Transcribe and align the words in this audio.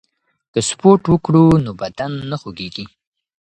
که 0.53 0.59
سپورت 0.69 1.03
وکړو 1.07 1.45
نو 1.65 1.71
بدن 1.81 2.11
نه 2.31 2.35
خوږیږي. 2.41 2.85